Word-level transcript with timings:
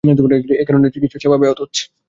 এ 0.53 0.65
কারণে 0.67 0.87
চিকিৎসা 0.95 1.17
সেবা 1.19 1.37
ব্যাহত 1.37 1.57
হচ্ছে। 1.63 1.83